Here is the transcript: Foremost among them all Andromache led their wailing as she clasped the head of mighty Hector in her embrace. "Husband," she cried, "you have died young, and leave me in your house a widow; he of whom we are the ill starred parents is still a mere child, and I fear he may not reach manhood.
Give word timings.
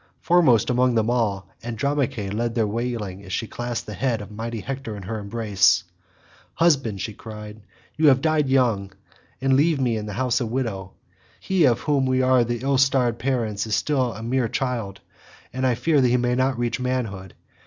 Foremost 0.19 0.71
among 0.71 0.95
them 0.95 1.11
all 1.11 1.47
Andromache 1.61 2.33
led 2.33 2.55
their 2.55 2.65
wailing 2.65 3.23
as 3.23 3.31
she 3.31 3.45
clasped 3.45 3.85
the 3.85 3.93
head 3.93 4.19
of 4.19 4.31
mighty 4.31 4.61
Hector 4.61 4.97
in 4.97 5.03
her 5.03 5.19
embrace. 5.19 5.83
"Husband," 6.55 6.99
she 6.99 7.13
cried, 7.13 7.61
"you 7.97 8.07
have 8.07 8.19
died 8.19 8.49
young, 8.49 8.91
and 9.41 9.55
leave 9.55 9.79
me 9.79 9.97
in 9.97 10.05
your 10.05 10.15
house 10.15 10.41
a 10.41 10.45
widow; 10.47 10.93
he 11.39 11.65
of 11.65 11.81
whom 11.81 12.07
we 12.07 12.23
are 12.23 12.43
the 12.43 12.61
ill 12.63 12.79
starred 12.79 13.19
parents 13.19 13.67
is 13.67 13.75
still 13.75 14.13
a 14.13 14.23
mere 14.23 14.47
child, 14.47 15.01
and 15.53 15.67
I 15.67 15.75
fear 15.75 16.01
he 16.01 16.17
may 16.17 16.33
not 16.33 16.57
reach 16.57 16.79
manhood. 16.79 17.35